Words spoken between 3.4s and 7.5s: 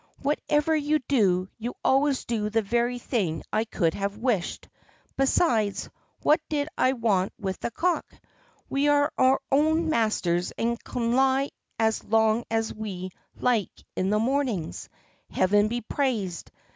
I could have wished. Besides, what did we want